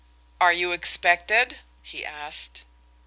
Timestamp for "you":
0.51-0.71